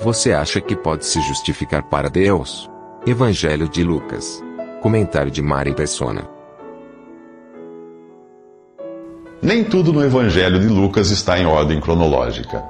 Você 0.00 0.32
acha 0.32 0.60
que 0.60 0.76
pode 0.76 1.04
se 1.04 1.20
justificar 1.22 1.82
para 1.82 2.08
Deus? 2.08 2.70
Evangelho 3.04 3.68
de 3.68 3.82
Lucas. 3.82 4.40
Comentário 4.80 5.28
de 5.28 5.42
Mari 5.42 5.74
Persona. 5.74 6.22
Nem 9.42 9.64
tudo 9.64 9.92
no 9.92 10.04
Evangelho 10.04 10.60
de 10.60 10.68
Lucas 10.68 11.10
está 11.10 11.36
em 11.36 11.46
ordem 11.46 11.80
cronológica. 11.80 12.62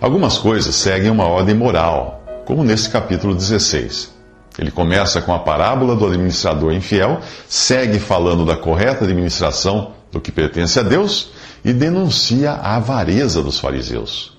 Algumas 0.00 0.38
coisas 0.38 0.74
seguem 0.74 1.08
uma 1.08 1.24
ordem 1.24 1.54
moral, 1.54 2.20
como 2.44 2.64
nesse 2.64 2.90
capítulo 2.90 3.32
16. 3.32 4.12
Ele 4.58 4.72
começa 4.72 5.22
com 5.22 5.32
a 5.32 5.38
parábola 5.38 5.94
do 5.94 6.04
administrador 6.04 6.72
infiel, 6.72 7.20
segue 7.48 8.00
falando 8.00 8.44
da 8.44 8.56
correta 8.56 9.04
administração 9.04 9.92
do 10.10 10.20
que 10.20 10.32
pertence 10.32 10.80
a 10.80 10.82
Deus 10.82 11.30
e 11.64 11.72
denuncia 11.72 12.50
a 12.50 12.74
avareza 12.74 13.40
dos 13.40 13.60
fariseus. 13.60 14.31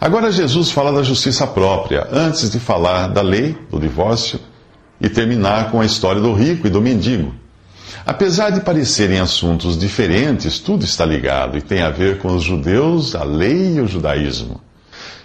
Agora 0.00 0.30
Jesus 0.30 0.70
fala 0.70 0.92
da 0.92 1.02
justiça 1.02 1.46
própria, 1.46 2.06
antes 2.12 2.50
de 2.50 2.60
falar 2.60 3.08
da 3.08 3.22
lei, 3.22 3.56
do 3.70 3.80
divórcio 3.80 4.38
e 5.00 5.08
terminar 5.08 5.70
com 5.70 5.80
a 5.80 5.86
história 5.86 6.20
do 6.20 6.32
rico 6.34 6.66
e 6.66 6.70
do 6.70 6.80
mendigo. 6.80 7.34
Apesar 8.04 8.50
de 8.50 8.60
parecerem 8.60 9.18
assuntos 9.18 9.78
diferentes, 9.78 10.58
tudo 10.58 10.84
está 10.84 11.04
ligado 11.04 11.58
e 11.58 11.62
tem 11.62 11.82
a 11.82 11.90
ver 11.90 12.18
com 12.18 12.34
os 12.34 12.42
judeus, 12.42 13.14
a 13.14 13.24
lei 13.24 13.76
e 13.76 13.80
o 13.80 13.88
judaísmo. 13.88 14.60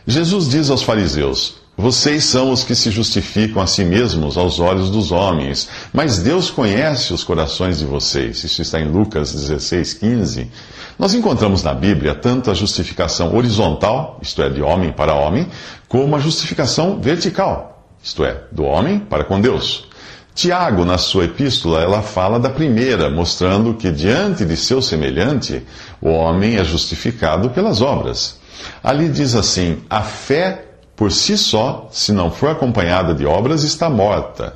Jesus 0.07 0.49
diz 0.49 0.69
aos 0.69 0.81
fariseus: 0.81 1.60
Vocês 1.77 2.25
são 2.25 2.51
os 2.51 2.63
que 2.63 2.75
se 2.75 2.91
justificam 2.91 3.61
a 3.61 3.65
si 3.65 3.83
mesmos 3.83 4.37
aos 4.37 4.59
olhos 4.59 4.89
dos 4.89 5.11
homens, 5.11 5.69
mas 5.91 6.19
Deus 6.19 6.51
conhece 6.51 7.13
os 7.13 7.23
corações 7.23 7.79
de 7.79 7.85
vocês. 7.85 8.43
Isso 8.43 8.61
está 8.61 8.79
em 8.79 8.91
Lucas 8.91 9.33
16, 9.33 9.93
15. 9.95 10.51
Nós 10.99 11.13
encontramos 11.13 11.63
na 11.63 11.73
Bíblia 11.73 12.13
tanto 12.13 12.51
a 12.51 12.53
justificação 12.53 13.35
horizontal, 13.35 14.19
isto 14.21 14.43
é, 14.43 14.49
de 14.49 14.61
homem 14.61 14.91
para 14.91 15.15
homem, 15.15 15.47
como 15.87 16.15
a 16.15 16.19
justificação 16.19 16.99
vertical, 17.01 17.87
isto 18.03 18.23
é, 18.23 18.43
do 18.51 18.63
homem 18.63 18.99
para 18.99 19.23
com 19.23 19.39
Deus. 19.41 19.87
Tiago, 20.35 20.85
na 20.85 20.97
sua 20.97 21.25
epístola, 21.25 21.81
ela 21.81 22.01
fala 22.01 22.39
da 22.39 22.49
primeira, 22.49 23.09
mostrando 23.09 23.73
que 23.73 23.91
diante 23.91 24.45
de 24.45 24.55
seu 24.55 24.81
semelhante, 24.81 25.63
o 25.99 26.09
homem 26.09 26.57
é 26.57 26.63
justificado 26.63 27.49
pelas 27.49 27.81
obras. 27.81 28.39
Ali 28.83 29.09
diz 29.09 29.35
assim: 29.35 29.83
a 29.89 30.01
fé 30.01 30.70
por 31.01 31.11
si 31.11 31.35
só, 31.35 31.89
se 31.91 32.11
não 32.11 32.29
for 32.29 32.51
acompanhada 32.51 33.15
de 33.15 33.25
obras, 33.25 33.63
está 33.63 33.89
morta. 33.89 34.53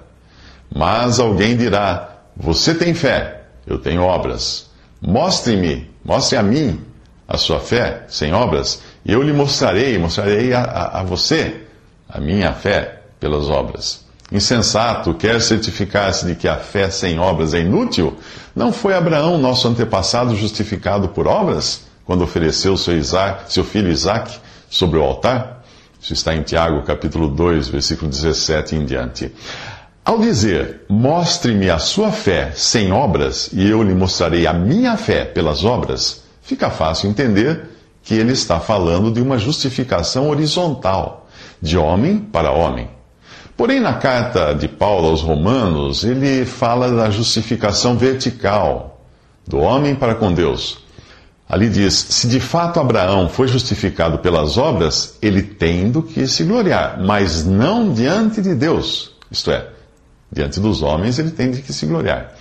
Mas 0.71 1.19
alguém 1.19 1.57
dirá: 1.57 2.19
Você 2.37 2.75
tem 2.75 2.93
fé, 2.93 3.45
eu 3.65 3.79
tenho 3.79 4.03
obras. 4.03 4.69
Mostre-me, 5.01 5.89
mostre 6.05 6.37
a 6.37 6.43
mim 6.43 6.79
a 7.27 7.35
sua 7.35 7.59
fé 7.59 8.03
sem 8.07 8.31
obras, 8.31 8.83
e 9.03 9.11
eu 9.11 9.23
lhe 9.23 9.33
mostrarei, 9.33 9.97
mostrarei 9.97 10.53
a, 10.53 10.61
a, 10.61 10.99
a 10.99 11.03
você 11.03 11.63
a 12.07 12.19
minha 12.19 12.53
fé 12.53 13.01
pelas 13.19 13.49
obras. 13.49 14.05
Insensato, 14.31 15.15
quer 15.15 15.41
certificar-se 15.41 16.27
de 16.27 16.35
que 16.35 16.47
a 16.47 16.57
fé 16.57 16.91
sem 16.91 17.17
obras 17.17 17.55
é 17.55 17.61
inútil? 17.61 18.19
Não 18.55 18.71
foi 18.71 18.93
Abraão, 18.93 19.39
nosso 19.39 19.67
antepassado, 19.67 20.35
justificado 20.35 21.09
por 21.09 21.25
obras, 21.25 21.87
quando 22.05 22.23
ofereceu 22.23 22.77
seu, 22.77 22.95
Isaac, 22.95 23.51
seu 23.51 23.63
filho 23.63 23.89
Isaac 23.89 24.31
sobre 24.69 24.99
o 24.99 25.03
altar? 25.03 25.55
Isso 26.05 26.13
está 26.13 26.35
em 26.35 26.43
Tiago, 26.43 26.83
capítulo 26.83 27.27
2, 27.27 27.67
versículo 27.67 28.11
17 28.11 28.75
em 28.75 28.85
diante. 28.85 29.33
Ao 30.05 30.19
dizer, 30.19 30.81
mostre-me 30.87 31.67
a 31.67 31.79
sua 31.79 32.11
fé 32.11 32.51
sem 32.53 32.91
obras, 32.91 33.49
e 33.51 33.67
eu 33.67 33.81
lhe 33.81 33.95
mostrarei 33.95 34.45
a 34.45 34.53
minha 34.53 34.95
fé 34.97 35.25
pelas 35.25 35.65
obras, 35.65 36.21
fica 36.43 36.69
fácil 36.69 37.09
entender 37.09 37.69
que 38.03 38.13
ele 38.13 38.33
está 38.33 38.59
falando 38.59 39.11
de 39.11 39.19
uma 39.19 39.39
justificação 39.39 40.29
horizontal, 40.29 41.27
de 41.59 41.75
homem 41.75 42.19
para 42.19 42.51
homem. 42.51 42.87
Porém, 43.57 43.79
na 43.79 43.95
carta 43.95 44.53
de 44.53 44.67
Paulo 44.67 45.07
aos 45.07 45.23
Romanos, 45.23 46.03
ele 46.03 46.45
fala 46.45 46.91
da 46.91 47.09
justificação 47.09 47.97
vertical, 47.97 49.01
do 49.47 49.57
homem 49.57 49.95
para 49.95 50.13
com 50.13 50.31
Deus. 50.31 50.84
Ali 51.47 51.69
diz: 51.69 51.93
se 51.93 52.27
de 52.27 52.39
fato 52.39 52.79
Abraão 52.79 53.29
foi 53.29 53.47
justificado 53.47 54.19
pelas 54.19 54.57
obras, 54.57 55.17
ele 55.21 55.41
tem 55.41 55.91
do 55.91 56.01
que 56.01 56.27
se 56.27 56.43
gloriar, 56.43 56.99
mas 56.99 57.45
não 57.45 57.93
diante 57.93 58.41
de 58.41 58.55
Deus. 58.55 59.13
Isto 59.29 59.51
é, 59.51 59.69
diante 60.31 60.59
dos 60.59 60.81
homens 60.81 61.19
ele 61.19 61.31
tem 61.31 61.51
de 61.51 61.61
que 61.61 61.71
se 61.71 61.85
gloriar. 61.85 62.33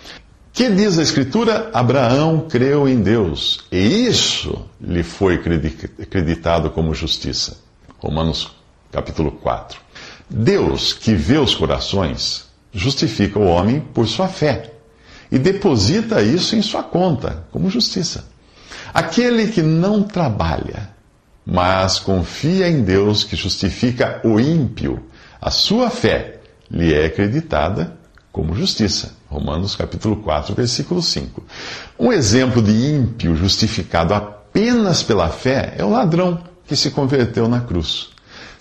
Que 0.53 0.71
diz 0.71 0.99
a 0.99 1.03
Escritura? 1.03 1.69
Abraão 1.73 2.47
creu 2.49 2.89
em 2.89 3.03
Deus, 3.03 3.65
e 3.73 4.07
isso 4.07 4.65
lhe 4.81 5.03
foi 5.03 5.35
acreditado 5.35 6.71
como 6.71 6.95
justiça. 6.95 7.59
Romanos 7.99 8.53
capítulo 8.93 9.33
4. 9.33 9.81
Deus, 10.31 10.93
que 10.93 11.15
vê 11.15 11.37
os 11.37 11.55
corações, 11.55 12.47
justifica 12.73 13.39
o 13.39 13.47
homem 13.47 13.81
por 13.81 14.07
sua 14.07 14.29
fé 14.29 14.71
e 15.31 15.39
deposita 15.39 16.23
isso 16.23 16.55
em 16.55 16.63
sua 16.63 16.83
conta, 16.83 17.45
como 17.51 17.69
justiça. 17.69 18.33
Aquele 18.94 19.49
que 19.49 19.60
não 19.60 20.05
trabalha, 20.05 20.88
mas 21.44 21.99
confia 21.99 22.69
em 22.69 22.82
Deus 22.82 23.25
que 23.25 23.34
justifica 23.34 24.21
o 24.25 24.38
ímpio, 24.38 25.05
a 25.43 25.50
sua 25.50 25.91
fé 25.91 26.38
lhe 26.71 26.94
é 26.94 27.06
acreditada 27.06 27.97
como 28.32 28.55
justiça. 28.55 29.12
Romanos 29.28 29.75
capítulo 29.75 30.16
4, 30.16 30.55
versículo 30.55 31.03
5. 31.03 31.43
Um 31.99 32.12
exemplo 32.12 32.62
de 32.62 32.72
ímpio 32.72 33.34
justificado 33.34 34.15
apenas 34.15 35.03
pela 35.03 35.28
fé 35.28 35.75
é 35.76 35.84
o 35.84 35.91
ladrão 35.91 36.43
que 36.66 36.76
se 36.76 36.93
converteu 36.93 37.49
na 37.49 37.61
cruz 37.61 38.15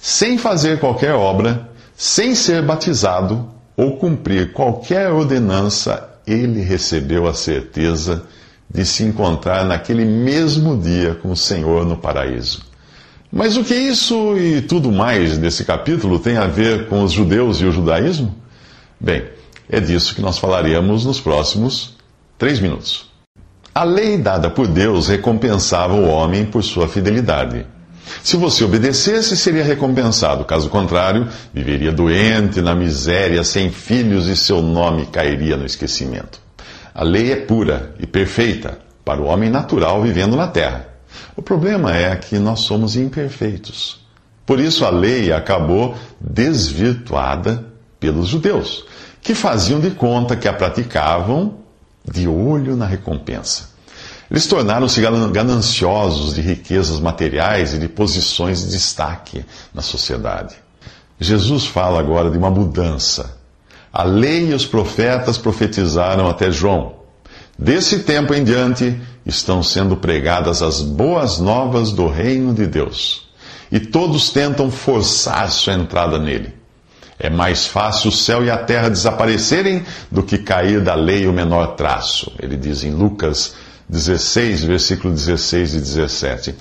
sem 0.03 0.37
fazer 0.37 0.81
qualquer 0.81 1.13
obra, 1.13 1.69
sem 1.95 2.35
ser 2.35 2.61
batizado 2.61 3.49
ou 3.77 3.95
cumprir 3.95 4.51
qualquer 4.51 5.09
ordenança, 5.09 6.09
ele 6.27 6.59
recebeu 6.59 7.25
a 7.25 7.33
certeza 7.33 8.17
de 8.17 8.42
se 8.85 9.03
encontrar 9.03 9.65
naquele 9.65 10.05
mesmo 10.05 10.77
dia 10.77 11.15
com 11.15 11.31
o 11.31 11.37
Senhor 11.37 11.85
no 11.85 11.97
paraíso. 11.97 12.63
Mas 13.31 13.57
o 13.57 13.63
que 13.63 13.73
isso 13.73 14.37
e 14.37 14.61
tudo 14.61 14.91
mais 14.91 15.37
desse 15.37 15.65
capítulo 15.65 16.19
tem 16.19 16.37
a 16.37 16.45
ver 16.45 16.87
com 16.87 17.03
os 17.03 17.11
judeus 17.11 17.61
e 17.61 17.65
o 17.65 17.71
judaísmo? 17.71 18.35
Bem, 18.99 19.25
é 19.67 19.79
disso 19.79 20.13
que 20.13 20.21
nós 20.21 20.37
falaremos 20.37 21.03
nos 21.03 21.19
próximos 21.19 21.95
três 22.37 22.59
minutos. 22.59 23.11
A 23.73 23.83
lei 23.83 24.19
dada 24.19 24.51
por 24.51 24.67
Deus 24.67 25.07
recompensava 25.07 25.95
o 25.95 26.07
homem 26.07 26.45
por 26.45 26.63
sua 26.63 26.87
fidelidade. 26.87 27.65
Se 28.21 28.37
você 28.37 28.63
obedecesse, 28.63 29.35
seria 29.35 29.63
recompensado. 29.63 30.45
Caso 30.45 30.69
contrário, 30.69 31.27
viveria 31.51 31.91
doente, 31.91 32.61
na 32.61 32.75
miséria, 32.75 33.43
sem 33.43 33.71
filhos 33.71 34.27
e 34.27 34.35
seu 34.35 34.61
nome 34.61 35.07
cairia 35.07 35.57
no 35.57 35.65
esquecimento. 35.65 36.42
A 36.93 37.03
lei 37.03 37.31
é 37.31 37.35
pura 37.35 37.95
e 37.99 38.05
perfeita 38.05 38.77
para 39.03 39.21
o 39.21 39.25
homem 39.25 39.49
natural 39.49 40.01
vivendo 40.01 40.35
na 40.35 40.47
terra. 40.47 40.87
O 41.35 41.41
problema 41.41 41.95
é 41.95 42.15
que 42.15 42.37
nós 42.37 42.61
somos 42.61 42.95
imperfeitos. 42.95 43.99
Por 44.45 44.59
isso 44.59 44.85
a 44.85 44.89
lei 44.89 45.31
acabou 45.31 45.95
desvirtuada 46.19 47.65
pelos 47.99 48.27
judeus, 48.27 48.85
que 49.21 49.33
faziam 49.33 49.79
de 49.79 49.91
conta 49.91 50.35
que 50.35 50.47
a 50.47 50.53
praticavam 50.53 51.55
de 52.05 52.27
olho 52.27 52.75
na 52.75 52.85
recompensa. 52.85 53.69
Eles 54.29 54.47
tornaram-se 54.47 55.01
gananciosos 55.31 56.33
de 56.33 56.41
riquezas 56.41 56.99
materiais 56.99 57.73
e 57.73 57.79
de 57.79 57.87
posições 57.87 58.63
de 58.63 58.71
destaque 58.71 59.45
na 59.73 59.81
sociedade. 59.81 60.55
Jesus 61.19 61.65
fala 61.65 61.99
agora 61.99 62.29
de 62.29 62.37
uma 62.37 62.49
mudança. 62.49 63.37
A 63.93 64.01
lei 64.01 64.49
e 64.49 64.53
os 64.55 64.65
profetas 64.65 65.37
profetizaram 65.37 66.27
até 66.27 66.49
João. 66.49 66.95
Desse 67.57 67.99
tempo 67.99 68.33
em 68.33 68.43
diante 68.43 68.99
estão 69.23 69.61
sendo 69.61 69.95
pregadas 69.95 70.63
as 70.63 70.81
boas 70.81 71.37
novas 71.37 71.91
do 71.91 72.07
reino 72.07 72.55
de 72.55 72.65
Deus. 72.65 73.29
E 73.71 73.79
todos 73.79 74.31
tentam 74.31 74.71
forçar 74.71 75.51
sua 75.51 75.73
entrada 75.73 76.17
nele. 76.17 76.55
É 77.19 77.29
mais 77.29 77.67
fácil 77.67 78.09
o 78.09 78.11
céu 78.11 78.43
e 78.43 78.49
a 78.49 78.57
terra 78.57 78.89
desaparecerem 78.89 79.85
do 80.09 80.23
que 80.23 80.39
cair 80.39 80.81
da 80.81 80.95
lei 80.95 81.27
o 81.27 81.33
menor 81.33 81.75
traço. 81.75 82.31
Ele 82.39 82.57
diz 82.57 82.83
em 82.83 82.89
Lucas 82.89 83.53
16, 83.87 84.63
versículo 84.63 85.13
16 85.13 85.75
e 85.75 85.79
17. 85.79 86.55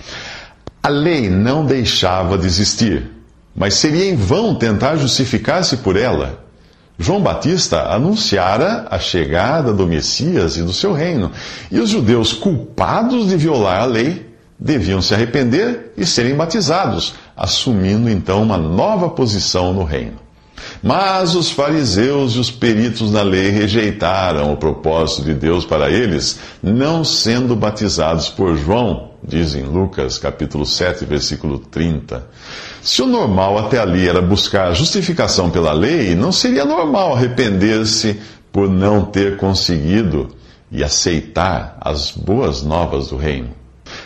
A 0.82 0.88
lei 0.90 1.30
não 1.30 1.64
deixava 1.64 2.36
de 2.36 2.46
existir, 2.46 3.10
mas 3.56 3.72
seria 3.74 4.04
em 4.04 4.16
vão 4.16 4.54
tentar 4.54 4.96
justificar-se 4.96 5.78
por 5.78 5.96
ela. 5.96 6.42
João 6.98 7.20
Batista 7.20 7.92
anunciara 7.92 8.86
a 8.90 8.98
chegada 8.98 9.72
do 9.72 9.86
Messias 9.86 10.56
e 10.56 10.62
do 10.62 10.72
seu 10.72 10.92
reino, 10.92 11.32
e 11.70 11.80
os 11.80 11.90
judeus 11.90 12.32
culpados 12.32 13.28
de 13.28 13.36
violar 13.36 13.82
a 13.82 13.86
lei 13.86 14.30
deviam 14.58 15.02
se 15.02 15.12
arrepender 15.12 15.92
e 15.96 16.06
serem 16.06 16.36
batizados, 16.36 17.14
assumindo 17.36 18.08
então 18.08 18.42
uma 18.42 18.56
nova 18.56 19.08
posição 19.08 19.72
no 19.72 19.82
reino. 19.82 20.21
Mas 20.82 21.34
os 21.34 21.50
fariseus 21.50 22.32
e 22.32 22.38
os 22.38 22.50
peritos 22.50 23.10
na 23.10 23.22
lei 23.22 23.50
rejeitaram 23.50 24.52
o 24.52 24.56
propósito 24.56 25.22
de 25.22 25.34
Deus 25.34 25.64
para 25.64 25.90
eles, 25.90 26.38
não 26.62 27.04
sendo 27.04 27.54
batizados 27.54 28.28
por 28.28 28.56
João, 28.56 29.10
diz 29.22 29.54
em 29.54 29.62
Lucas 29.62 30.18
capítulo 30.18 30.66
7, 30.66 31.04
versículo 31.04 31.58
30. 31.58 32.26
Se 32.82 33.00
o 33.02 33.06
normal 33.06 33.58
até 33.58 33.78
ali 33.78 34.08
era 34.08 34.20
buscar 34.20 34.74
justificação 34.74 35.50
pela 35.50 35.72
lei, 35.72 36.14
não 36.14 36.32
seria 36.32 36.64
normal 36.64 37.14
arrepender-se 37.14 38.20
por 38.50 38.68
não 38.68 39.04
ter 39.04 39.36
conseguido 39.36 40.34
e 40.70 40.82
aceitar 40.82 41.76
as 41.80 42.10
boas 42.10 42.62
novas 42.62 43.08
do 43.08 43.16
reino. 43.16 43.50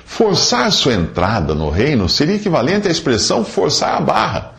Forçar 0.04 0.70
sua 0.72 0.94
entrada 0.94 1.54
no 1.54 1.70
reino 1.70 2.08
seria 2.08 2.36
equivalente 2.36 2.88
à 2.88 2.90
expressão 2.90 3.44
forçar 3.44 3.96
a 3.96 4.00
barra. 4.00 4.55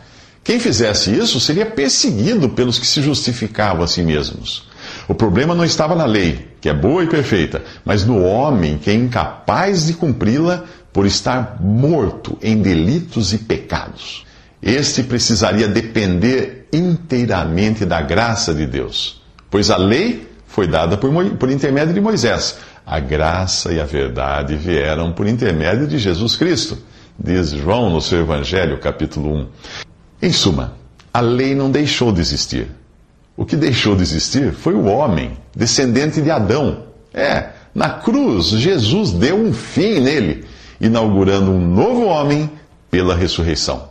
Quem 0.48 0.58
fizesse 0.58 1.14
isso 1.14 1.38
seria 1.38 1.66
perseguido 1.66 2.48
pelos 2.48 2.78
que 2.78 2.86
se 2.86 3.02
justificavam 3.02 3.82
a 3.82 3.86
si 3.86 4.02
mesmos. 4.02 4.66
O 5.06 5.14
problema 5.14 5.54
não 5.54 5.62
estava 5.62 5.94
na 5.94 6.06
lei, 6.06 6.48
que 6.58 6.70
é 6.70 6.72
boa 6.72 7.04
e 7.04 7.06
perfeita, 7.06 7.62
mas 7.84 8.06
no 8.06 8.24
homem 8.24 8.78
que 8.78 8.88
é 8.88 8.94
incapaz 8.94 9.86
de 9.86 9.92
cumpri-la 9.92 10.64
por 10.90 11.04
estar 11.04 11.58
morto 11.60 12.38
em 12.40 12.62
delitos 12.62 13.34
e 13.34 13.38
pecados. 13.40 14.24
Este 14.62 15.02
precisaria 15.02 15.68
depender 15.68 16.66
inteiramente 16.72 17.84
da 17.84 18.00
graça 18.00 18.54
de 18.54 18.64
Deus, 18.64 19.20
pois 19.50 19.70
a 19.70 19.76
lei 19.76 20.32
foi 20.46 20.66
dada 20.66 20.96
por, 20.96 21.12
por 21.36 21.50
intermédio 21.50 21.92
de 21.92 22.00
Moisés. 22.00 22.56
A 22.86 22.98
graça 22.98 23.70
e 23.70 23.78
a 23.78 23.84
verdade 23.84 24.56
vieram 24.56 25.12
por 25.12 25.26
intermédio 25.26 25.86
de 25.86 25.98
Jesus 25.98 26.36
Cristo, 26.36 26.78
diz 27.18 27.50
João 27.50 27.90
no 27.90 28.00
seu 28.00 28.20
Evangelho, 28.20 28.78
capítulo 28.78 29.42
1. 29.42 29.87
Em 30.20 30.32
suma, 30.32 30.74
a 31.14 31.20
lei 31.20 31.54
não 31.54 31.70
deixou 31.70 32.10
de 32.10 32.20
existir. 32.20 32.68
O 33.36 33.44
que 33.44 33.54
deixou 33.54 33.94
de 33.94 34.02
existir 34.02 34.52
foi 34.52 34.74
o 34.74 34.86
homem, 34.86 35.38
descendente 35.54 36.20
de 36.20 36.28
Adão. 36.28 36.84
É, 37.14 37.50
na 37.72 37.90
cruz, 37.90 38.46
Jesus 38.46 39.12
deu 39.12 39.36
um 39.36 39.52
fim 39.52 40.00
nele, 40.00 40.44
inaugurando 40.80 41.52
um 41.52 41.60
novo 41.60 42.06
homem 42.06 42.50
pela 42.90 43.14
ressurreição. 43.14 43.90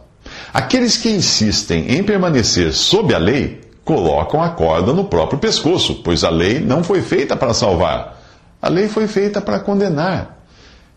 Aqueles 0.53 0.97
que 0.97 1.09
insistem 1.09 1.95
em 1.95 2.03
permanecer 2.03 2.73
sob 2.73 3.13
a 3.13 3.18
lei 3.18 3.62
colocam 3.85 4.44
a 4.44 4.50
corda 4.50 4.91
no 4.91 5.06
próprio 5.06 5.39
pescoço, 5.39 6.01
pois 6.03 6.25
a 6.25 6.30
lei 6.30 6.59
não 6.59 6.83
foi 6.83 7.01
feita 7.01 7.38
para 7.38 7.53
salvar. 7.53 8.21
A 8.62 8.68
lei 8.68 8.89
foi 8.89 9.07
feita 9.07 9.39
para 9.39 9.59
condenar. 9.59 10.45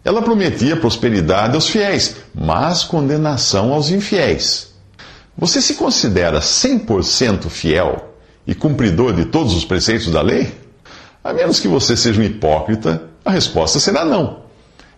Ela 0.04 0.22
prometia 0.22 0.76
prosperidade 0.76 1.54
aos 1.54 1.68
fiéis, 1.68 2.16
mas 2.34 2.82
condenação 2.82 3.72
aos 3.72 3.90
infiéis. 3.90 4.69
Você 5.40 5.62
se 5.62 5.74
considera 5.74 6.40
100% 6.40 7.48
fiel 7.48 8.14
e 8.46 8.54
cumpridor 8.54 9.14
de 9.14 9.24
todos 9.24 9.54
os 9.54 9.64
preceitos 9.64 10.12
da 10.12 10.20
lei? 10.20 10.54
A 11.24 11.32
menos 11.32 11.58
que 11.58 11.66
você 11.66 11.96
seja 11.96 12.20
um 12.20 12.24
hipócrita, 12.24 13.04
a 13.24 13.30
resposta 13.30 13.80
será 13.80 14.04
não. 14.04 14.40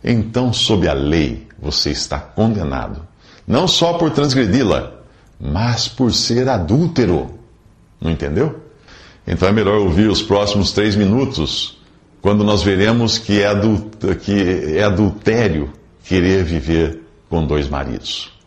Então, 0.02 0.52
sob 0.52 0.88
a 0.88 0.94
lei, 0.94 1.46
você 1.60 1.90
está 1.90 2.18
condenado. 2.18 3.06
Não 3.46 3.68
só 3.68 3.92
por 3.92 4.10
transgredi-la, 4.10 4.94
mas 5.40 5.86
por 5.86 6.12
ser 6.12 6.48
adúltero. 6.48 7.38
Não 8.00 8.10
entendeu? 8.10 8.60
Então 9.24 9.48
é 9.48 9.52
melhor 9.52 9.78
ouvir 9.78 10.08
os 10.08 10.22
próximos 10.22 10.72
três 10.72 10.96
minutos, 10.96 11.78
quando 12.20 12.42
nós 12.42 12.64
veremos 12.64 13.16
que 13.16 13.40
é, 13.40 14.76
é 14.76 14.82
adultério 14.82 15.72
querer 16.02 16.42
viver 16.42 17.00
com 17.30 17.46
dois 17.46 17.68
maridos. 17.68 18.41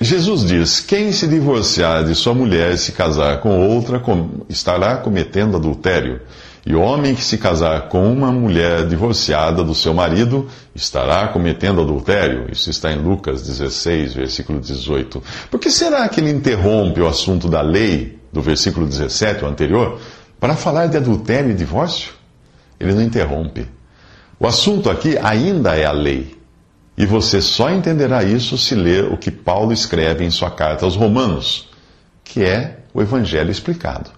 Jesus 0.00 0.44
diz: 0.44 0.80
Quem 0.80 1.10
se 1.12 1.26
divorciar 1.26 2.04
de 2.04 2.14
sua 2.14 2.34
mulher 2.34 2.72
e 2.72 2.78
se 2.78 2.92
casar 2.92 3.40
com 3.40 3.66
outra 3.66 4.02
estará 4.48 4.96
cometendo 4.96 5.56
adultério. 5.56 6.20
E 6.66 6.74
o 6.74 6.80
homem 6.80 7.14
que 7.14 7.22
se 7.22 7.38
casar 7.38 7.88
com 7.88 8.12
uma 8.12 8.32
mulher 8.32 8.88
divorciada 8.88 9.62
do 9.62 9.72
seu 9.72 9.94
marido 9.94 10.48
estará 10.74 11.28
cometendo 11.28 11.80
adultério. 11.80 12.48
Isso 12.50 12.68
está 12.68 12.90
em 12.92 13.00
Lucas 13.00 13.42
16, 13.42 14.14
versículo 14.14 14.58
18. 14.58 15.22
Por 15.48 15.60
que 15.60 15.70
será 15.70 16.08
que 16.08 16.20
ele 16.20 16.30
interrompe 16.30 17.00
o 17.00 17.06
assunto 17.06 17.48
da 17.48 17.62
lei, 17.62 18.18
do 18.32 18.42
versículo 18.42 18.84
17, 18.84 19.44
o 19.44 19.48
anterior, 19.48 20.00
para 20.40 20.56
falar 20.56 20.88
de 20.88 20.96
adultério 20.96 21.52
e 21.52 21.54
divórcio? 21.54 22.12
Ele 22.80 22.92
não 22.92 23.02
interrompe. 23.02 23.68
O 24.38 24.46
assunto 24.46 24.90
aqui 24.90 25.16
ainda 25.16 25.76
é 25.76 25.86
a 25.86 25.92
lei. 25.92 26.36
E 26.96 27.04
você 27.04 27.42
só 27.42 27.70
entenderá 27.70 28.24
isso 28.24 28.56
se 28.56 28.74
ler 28.74 29.12
o 29.12 29.18
que 29.18 29.30
Paulo 29.30 29.72
escreve 29.72 30.24
em 30.24 30.30
sua 30.30 30.50
carta 30.50 30.84
aos 30.84 30.96
Romanos, 30.96 31.68
que 32.24 32.42
é 32.42 32.78
o 32.94 33.02
Evangelho 33.02 33.50
explicado. 33.50 34.10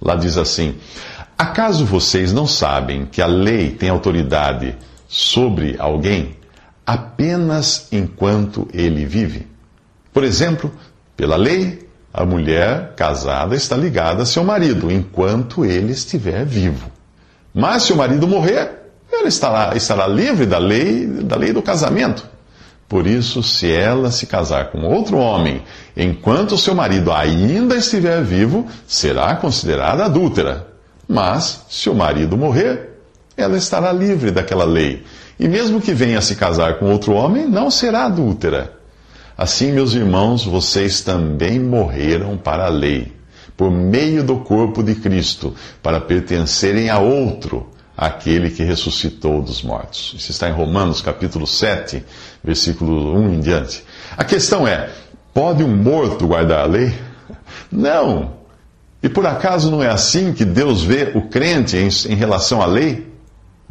Lá 0.00 0.16
diz 0.16 0.36
assim: 0.36 0.74
Acaso 1.38 1.84
vocês 1.84 2.32
não 2.32 2.46
sabem 2.46 3.06
que 3.06 3.22
a 3.22 3.26
lei 3.26 3.70
tem 3.70 3.88
autoridade 3.88 4.76
sobre 5.08 5.76
alguém 5.78 6.36
apenas 6.84 7.88
enquanto 7.92 8.68
ele 8.72 9.06
vive? 9.06 9.46
Por 10.12 10.24
exemplo, 10.24 10.72
pela 11.16 11.36
lei, 11.36 11.88
a 12.12 12.24
mulher 12.24 12.94
casada 12.96 13.54
está 13.54 13.76
ligada 13.76 14.22
a 14.22 14.26
seu 14.26 14.44
marido 14.44 14.90
enquanto 14.90 15.64
ele 15.64 15.92
estiver 15.92 16.44
vivo. 16.44 16.90
Mas 17.52 17.84
se 17.84 17.92
o 17.92 17.96
marido 17.96 18.26
morrer, 18.26 18.83
ela 19.24 19.28
estará, 19.28 19.74
estará 19.74 20.06
livre 20.06 20.44
da 20.44 20.58
lei, 20.58 21.06
da 21.06 21.36
lei 21.36 21.52
do 21.52 21.62
casamento. 21.62 22.28
Por 22.86 23.06
isso, 23.06 23.42
se 23.42 23.72
ela 23.72 24.10
se 24.10 24.26
casar 24.26 24.70
com 24.70 24.82
outro 24.82 25.16
homem 25.16 25.62
enquanto 25.96 26.58
seu 26.58 26.74
marido 26.74 27.10
ainda 27.10 27.74
estiver 27.74 28.22
vivo, 28.22 28.66
será 28.86 29.34
considerada 29.36 30.04
adúltera. 30.04 30.66
Mas, 31.08 31.64
se 31.70 31.88
o 31.88 31.94
marido 31.94 32.36
morrer, 32.36 33.00
ela 33.34 33.56
estará 33.56 33.90
livre 33.92 34.30
daquela 34.30 34.64
lei. 34.64 35.04
E 35.40 35.48
mesmo 35.48 35.80
que 35.80 35.94
venha 35.94 36.20
se 36.20 36.36
casar 36.36 36.78
com 36.78 36.90
outro 36.90 37.14
homem, 37.14 37.48
não 37.48 37.70
será 37.70 38.04
adúltera. 38.04 38.72
Assim, 39.36 39.72
meus 39.72 39.94
irmãos, 39.94 40.44
vocês 40.44 41.00
também 41.00 41.58
morreram 41.58 42.36
para 42.36 42.66
a 42.66 42.70
lei, 42.70 43.12
por 43.56 43.70
meio 43.70 44.22
do 44.22 44.36
corpo 44.40 44.82
de 44.82 44.94
Cristo, 44.94 45.54
para 45.82 46.00
pertencerem 46.00 46.90
a 46.90 46.98
outro 46.98 47.73
aquele 47.96 48.50
que 48.50 48.62
ressuscitou 48.62 49.40
dos 49.40 49.62
mortos. 49.62 50.14
Isso 50.16 50.30
está 50.30 50.48
em 50.48 50.52
Romanos 50.52 51.00
capítulo 51.00 51.46
7, 51.46 52.04
versículo 52.42 53.16
1 53.16 53.34
em 53.34 53.40
diante. 53.40 53.84
A 54.16 54.24
questão 54.24 54.66
é: 54.66 54.90
pode 55.32 55.62
um 55.62 55.76
morto 55.76 56.26
guardar 56.26 56.60
a 56.60 56.66
lei? 56.66 56.92
Não. 57.70 58.34
E 59.02 59.08
por 59.08 59.26
acaso 59.26 59.70
não 59.70 59.82
é 59.82 59.88
assim 59.88 60.32
que 60.32 60.44
Deus 60.44 60.82
vê 60.82 61.12
o 61.14 61.22
crente 61.28 61.76
em, 61.76 61.88
em 62.12 62.16
relação 62.16 62.62
à 62.62 62.66
lei? 62.66 63.12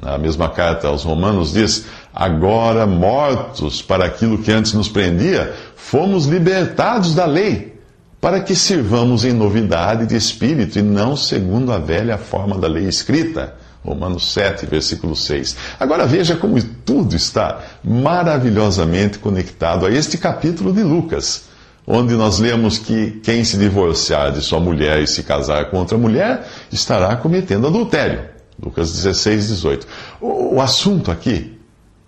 Na 0.02 0.18
mesma 0.18 0.50
carta 0.50 0.88
aos 0.88 1.04
Romanos 1.04 1.54
diz: 1.54 1.86
Agora 2.14 2.86
mortos 2.86 3.82
para 3.82 4.06
aquilo 4.06 4.38
que 4.38 4.52
antes 4.52 4.74
nos 4.74 4.88
prendia, 4.88 5.54
fomos 5.76 6.26
libertados 6.26 7.14
da 7.14 7.26
lei, 7.26 7.80
para 8.22 8.40
que 8.40 8.56
sirvamos 8.56 9.26
em 9.26 9.34
novidade 9.34 10.06
de 10.06 10.16
espírito 10.16 10.80
e 10.80 10.82
não 10.82 11.16
segundo 11.16 11.72
a 11.72 11.78
velha 11.78 12.18
forma 12.18 12.58
da 12.58 12.68
lei 12.68 12.86
escrita 12.86 13.56
Romanos 13.84 14.32
7, 14.32 14.66
versículo 14.66 15.16
6. 15.16 15.58
Agora 15.80 16.06
veja 16.06 16.36
como 16.36 16.62
tudo 16.64 17.16
está 17.16 17.62
maravilhosamente 17.84 19.20
conectado 19.20 19.86
a 19.86 19.92
este 19.92 20.18
capítulo 20.18 20.72
de 20.72 20.82
Lucas, 20.82 21.44
onde 21.86 22.14
nós 22.16 22.40
lemos 22.40 22.78
que 22.80 23.20
quem 23.24 23.44
se 23.44 23.58
divorciar 23.58 24.32
de 24.32 24.42
sua 24.42 24.60
mulher 24.60 25.02
e 25.02 25.08
se 25.08 25.24
casar 25.24 25.70
com 25.70 25.78
outra 25.78 25.98
mulher 25.98 26.48
estará 26.72 27.16
cometendo 27.18 27.68
adultério. 27.68 28.30
Lucas 28.62 28.94
16, 28.94 29.48
18. 29.48 29.88
O, 30.22 30.62
assunto 30.62 31.12
aqui 31.12 31.60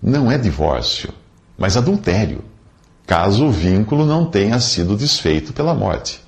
não 0.01 0.32
é 0.32 0.38
divórcio, 0.38 1.10
mas 1.58 1.75
adultério, 1.75 2.41
caso 3.05 3.48
o 3.48 3.51
vínculo 3.51 4.05
não 4.05 4.25
tenha 4.25 4.60
sido 4.62 4.96
desfeito 4.96 5.51
pela 5.51 5.74
morte. 5.74 6.22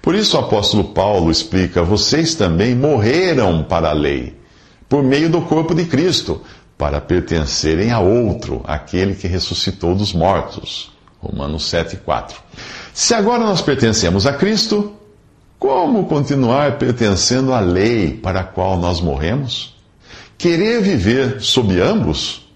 Por 0.00 0.14
isso 0.14 0.36
o 0.36 0.40
apóstolo 0.40 0.84
Paulo 0.84 1.30
explica: 1.30 1.82
vocês 1.82 2.36
também 2.36 2.74
morreram 2.76 3.64
para 3.64 3.88
a 3.88 3.94
lei 3.94 4.41
por 4.92 5.02
meio 5.02 5.30
do 5.30 5.40
corpo 5.40 5.74
de 5.74 5.86
Cristo, 5.86 6.42
para 6.76 7.00
pertencerem 7.00 7.90
a 7.92 7.98
outro, 7.98 8.60
aquele 8.64 9.14
que 9.14 9.26
ressuscitou 9.26 9.94
dos 9.94 10.12
mortos. 10.12 10.92
Romanos 11.18 11.64
7,4. 11.72 12.34
Se 12.92 13.14
agora 13.14 13.42
nós 13.42 13.62
pertencemos 13.62 14.26
a 14.26 14.34
Cristo, 14.34 14.92
como 15.58 16.04
continuar 16.04 16.76
pertencendo 16.76 17.54
à 17.54 17.60
lei 17.60 18.12
para 18.12 18.40
a 18.40 18.44
qual 18.44 18.76
nós 18.76 19.00
morremos? 19.00 19.74
Querer 20.36 20.82
viver 20.82 21.40
sob 21.40 21.80
ambos 21.80 22.46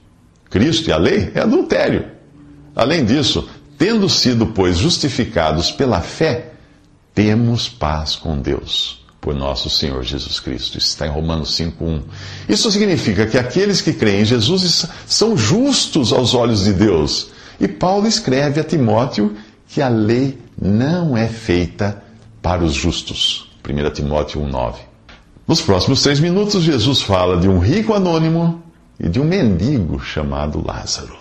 Cristo 0.50 0.90
e 0.90 0.92
a 0.92 0.98
lei 0.98 1.32
é 1.34 1.40
adultério. 1.40 2.04
Além 2.74 3.02
disso, 3.02 3.48
tendo 3.78 4.10
sido, 4.10 4.48
pois, 4.48 4.76
justificados 4.76 5.70
pela 5.70 6.02
fé, 6.02 6.52
temos 7.14 7.66
paz 7.66 8.14
com 8.14 8.38
Deus 8.38 9.05
por 9.26 9.34
nosso 9.34 9.68
Senhor 9.68 10.04
Jesus 10.04 10.38
Cristo. 10.38 10.78
Isso 10.78 10.86
está 10.86 11.04
em 11.04 11.10
Romanos 11.10 11.56
5:1. 11.56 12.00
Isso 12.48 12.70
significa 12.70 13.26
que 13.26 13.36
aqueles 13.36 13.80
que 13.80 13.92
creem 13.92 14.20
em 14.20 14.24
Jesus 14.24 14.86
são 15.04 15.36
justos 15.36 16.12
aos 16.12 16.32
olhos 16.32 16.62
de 16.62 16.72
Deus. 16.72 17.30
E 17.58 17.66
Paulo 17.66 18.06
escreve 18.06 18.60
a 18.60 18.64
Timóteo 18.64 19.36
que 19.66 19.82
a 19.82 19.88
lei 19.88 20.38
não 20.56 21.16
é 21.16 21.26
feita 21.26 22.04
para 22.40 22.62
os 22.62 22.72
justos. 22.72 23.50
1 23.68 23.90
Timóteo 23.90 24.40
1,9. 24.42 24.76
Nos 25.48 25.60
próximos 25.60 26.04
três 26.04 26.20
minutos, 26.20 26.62
Jesus 26.62 27.02
fala 27.02 27.36
de 27.36 27.48
um 27.48 27.58
rico 27.58 27.94
anônimo 27.94 28.62
e 29.00 29.08
de 29.08 29.18
um 29.18 29.24
mendigo 29.24 29.98
chamado 29.98 30.64
Lázaro. 30.64 31.16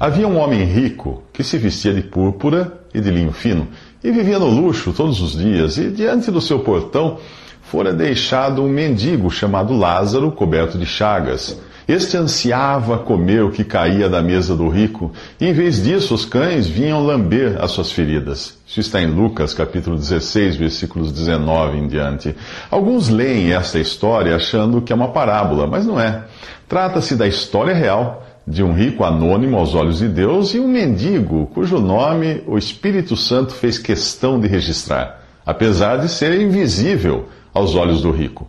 Havia 0.00 0.26
um 0.26 0.38
homem 0.38 0.64
rico 0.64 1.22
que 1.30 1.44
se 1.44 1.58
vestia 1.58 1.92
de 1.92 2.00
púrpura 2.00 2.80
e 2.94 3.02
de 3.02 3.10
linho 3.10 3.32
fino 3.32 3.68
e 4.02 4.10
vivia 4.10 4.38
no 4.38 4.48
luxo 4.48 4.92
todos 4.92 5.20
os 5.20 5.36
dias, 5.36 5.78
e 5.78 5.90
diante 5.90 6.30
do 6.30 6.40
seu 6.40 6.60
portão 6.60 7.18
fora 7.62 7.92
deixado 7.92 8.62
um 8.62 8.68
mendigo 8.68 9.30
chamado 9.30 9.76
Lázaro, 9.76 10.32
coberto 10.32 10.78
de 10.78 10.86
chagas. 10.86 11.60
Este 11.86 12.18
ansiava 12.18 12.98
comer 12.98 13.42
o 13.42 13.50
que 13.50 13.64
caía 13.64 14.10
da 14.10 14.20
mesa 14.20 14.54
do 14.54 14.68
rico, 14.68 15.10
e 15.40 15.46
em 15.46 15.52
vez 15.52 15.82
disso 15.82 16.14
os 16.14 16.24
cães 16.24 16.66
vinham 16.66 17.04
lamber 17.04 17.56
as 17.62 17.70
suas 17.70 17.90
feridas. 17.90 18.58
Isso 18.66 18.80
está 18.80 19.00
em 19.00 19.06
Lucas, 19.06 19.54
capítulo 19.54 19.96
16, 19.96 20.56
versículos 20.56 21.10
19 21.12 21.78
em 21.78 21.88
diante. 21.88 22.36
Alguns 22.70 23.08
leem 23.08 23.52
esta 23.52 23.78
história 23.78 24.36
achando 24.36 24.82
que 24.82 24.92
é 24.92 24.96
uma 24.96 25.08
parábola, 25.08 25.66
mas 25.66 25.86
não 25.86 25.98
é. 25.98 26.24
Trata-se 26.68 27.16
da 27.16 27.26
história 27.26 27.74
real 27.74 28.27
de 28.48 28.62
um 28.62 28.72
rico 28.72 29.04
anônimo 29.04 29.58
aos 29.58 29.74
olhos 29.74 29.98
de 29.98 30.08
Deus 30.08 30.54
e 30.54 30.60
um 30.60 30.66
mendigo 30.66 31.50
cujo 31.52 31.78
nome 31.78 32.42
o 32.46 32.56
Espírito 32.56 33.14
Santo 33.14 33.52
fez 33.52 33.78
questão 33.78 34.40
de 34.40 34.48
registrar, 34.48 35.22
apesar 35.44 35.98
de 35.98 36.08
ser 36.08 36.40
invisível 36.40 37.28
aos 37.52 37.74
olhos 37.74 38.00
do 38.00 38.10
rico. 38.10 38.48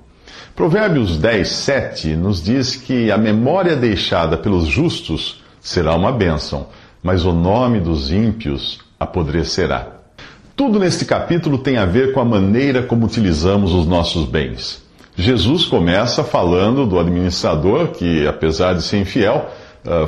Provérbios 0.56 1.18
10, 1.18 1.48
7 1.48 2.08
nos 2.16 2.42
diz 2.42 2.76
que 2.76 3.12
a 3.12 3.18
memória 3.18 3.76
deixada 3.76 4.38
pelos 4.38 4.66
justos 4.66 5.44
será 5.60 5.96
uma 5.96 6.12
bênção, 6.12 6.68
mas 7.04 7.26
o 7.26 7.34
nome 7.34 7.80
dos 7.80 8.12
ímpios 8.12 8.80
apodrecerá. 8.98 9.88
Tudo 10.56 10.80
neste 10.80 11.06
capítulo 11.06 11.58
tem 11.58 11.78
a 11.78 11.86
ver 11.86 12.14
com 12.14 12.20
a 12.22 12.26
maneira 12.26 12.84
como 12.84 13.06
utilizamos 13.06 13.74
os 13.74 13.86
nossos 13.86 14.26
bens. 14.26 14.82
Jesus 15.16 15.66
começa 15.66 16.24
falando 16.24 16.86
do 16.86 16.98
administrador 16.98 17.90
que, 17.90 18.26
apesar 18.26 18.74
de 18.74 18.84
ser 18.84 19.00
infiel, 19.00 19.50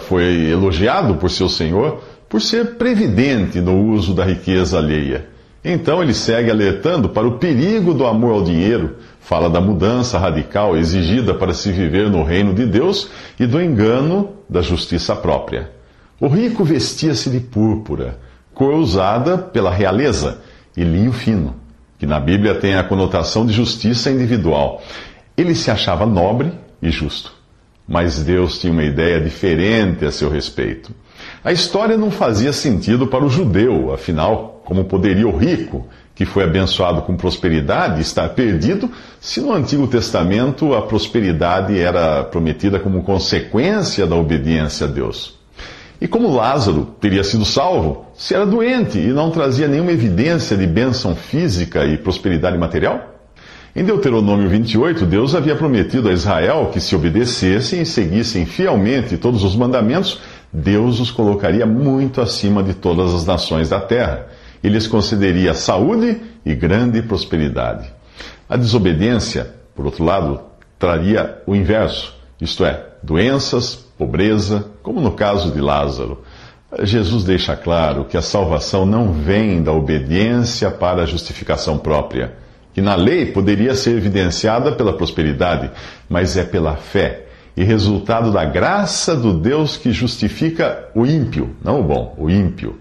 foi 0.01 0.49
elogiado 0.49 1.15
por 1.15 1.29
seu 1.29 1.47
senhor 1.49 2.01
por 2.27 2.41
ser 2.41 2.75
previdente 2.75 3.59
no 3.59 3.91
uso 3.91 4.13
da 4.13 4.23
riqueza 4.23 4.77
alheia. 4.77 5.27
Então 5.63 6.01
ele 6.01 6.13
segue 6.13 6.49
alertando 6.49 7.09
para 7.09 7.27
o 7.27 7.37
perigo 7.37 7.93
do 7.93 8.05
amor 8.07 8.33
ao 8.33 8.43
dinheiro, 8.43 8.95
fala 9.19 9.49
da 9.49 9.61
mudança 9.61 10.17
radical 10.17 10.75
exigida 10.75 11.33
para 11.33 11.53
se 11.53 11.71
viver 11.71 12.09
no 12.09 12.23
reino 12.23 12.53
de 12.53 12.65
Deus 12.65 13.09
e 13.39 13.45
do 13.45 13.61
engano 13.61 14.29
da 14.49 14.61
justiça 14.61 15.15
própria. 15.15 15.71
O 16.19 16.27
rico 16.27 16.63
vestia-se 16.63 17.29
de 17.29 17.39
púrpura, 17.39 18.17
cor 18.53 18.75
usada 18.75 19.37
pela 19.37 19.71
realeza, 19.71 20.39
e 20.75 20.83
linho 20.83 21.11
fino, 21.11 21.55
que 21.99 22.05
na 22.05 22.19
Bíblia 22.19 22.55
tem 22.55 22.75
a 22.75 22.83
conotação 22.83 23.45
de 23.45 23.53
justiça 23.53 24.09
individual. 24.09 24.81
Ele 25.35 25.53
se 25.53 25.69
achava 25.69 26.05
nobre 26.05 26.51
e 26.81 26.89
justo. 26.89 27.40
Mas 27.87 28.23
Deus 28.23 28.59
tinha 28.59 28.71
uma 28.71 28.83
ideia 28.83 29.19
diferente 29.19 30.05
a 30.05 30.11
seu 30.11 30.29
respeito. 30.29 30.93
A 31.43 31.51
história 31.51 31.97
não 31.97 32.11
fazia 32.11 32.53
sentido 32.53 33.07
para 33.07 33.25
o 33.25 33.29
judeu, 33.29 33.93
afinal, 33.93 34.61
como 34.63 34.85
poderia 34.85 35.27
o 35.27 35.35
rico, 35.35 35.87
que 36.13 36.25
foi 36.25 36.43
abençoado 36.43 37.01
com 37.01 37.17
prosperidade, 37.17 38.01
estar 38.01 38.29
perdido, 38.29 38.89
se 39.19 39.41
no 39.41 39.53
Antigo 39.53 39.87
Testamento 39.87 40.73
a 40.73 40.81
prosperidade 40.81 41.79
era 41.79 42.23
prometida 42.23 42.79
como 42.79 43.03
consequência 43.03 44.05
da 44.05 44.15
obediência 44.15 44.87
a 44.87 44.89
Deus? 44.89 45.39
E 45.99 46.07
como 46.07 46.33
Lázaro 46.33 46.95
teria 46.99 47.23
sido 47.23 47.45
salvo 47.45 48.05
se 48.15 48.33
era 48.33 48.45
doente 48.45 48.97
e 48.97 49.07
não 49.07 49.29
trazia 49.29 49.67
nenhuma 49.67 49.91
evidência 49.91 50.57
de 50.57 50.65
bênção 50.65 51.15
física 51.15 51.85
e 51.85 51.97
prosperidade 51.97 52.57
material? 52.57 53.20
Em 53.73 53.85
Deuteronômio 53.85 54.49
28, 54.49 55.05
Deus 55.05 55.33
havia 55.33 55.55
prometido 55.55 56.09
a 56.09 56.11
Israel 56.11 56.69
que, 56.73 56.81
se 56.81 56.93
obedecessem 56.93 57.81
e 57.81 57.85
seguissem 57.85 58.45
fielmente 58.45 59.15
todos 59.15 59.45
os 59.45 59.55
mandamentos, 59.55 60.19
Deus 60.51 60.99
os 60.99 61.09
colocaria 61.09 61.65
muito 61.65 62.19
acima 62.19 62.61
de 62.61 62.73
todas 62.73 63.13
as 63.13 63.25
nações 63.25 63.69
da 63.69 63.79
terra 63.79 64.27
e 64.61 64.67
lhes 64.67 64.87
concederia 64.87 65.53
saúde 65.53 66.19
e 66.45 66.53
grande 66.53 67.01
prosperidade. 67.01 67.87
A 68.49 68.57
desobediência, 68.57 69.55
por 69.73 69.85
outro 69.85 70.03
lado, 70.03 70.41
traria 70.77 71.41
o 71.47 71.55
inverso, 71.55 72.13
isto 72.41 72.65
é, 72.65 72.87
doenças, 73.01 73.75
pobreza, 73.97 74.65
como 74.83 74.99
no 74.99 75.11
caso 75.11 75.49
de 75.49 75.61
Lázaro. 75.61 76.23
Jesus 76.83 77.23
deixa 77.23 77.55
claro 77.55 78.03
que 78.03 78.17
a 78.17 78.21
salvação 78.21 78.85
não 78.85 79.13
vem 79.13 79.63
da 79.63 79.71
obediência 79.71 80.69
para 80.69 81.03
a 81.03 81.05
justificação 81.05 81.77
própria 81.77 82.33
que 82.73 82.81
na 82.81 82.95
lei 82.95 83.25
poderia 83.27 83.75
ser 83.75 83.97
evidenciada 83.97 84.71
pela 84.71 84.93
prosperidade, 84.93 85.69
mas 86.09 86.37
é 86.37 86.43
pela 86.43 86.75
fé 86.75 87.25
e 87.55 87.63
resultado 87.63 88.31
da 88.31 88.45
graça 88.45 89.15
do 89.15 89.33
Deus 89.33 89.77
que 89.77 89.91
justifica 89.91 90.89
o 90.95 91.05
ímpio, 91.05 91.55
não 91.63 91.81
o 91.81 91.83
bom, 91.83 92.15
o 92.17 92.29
ímpio. 92.29 92.79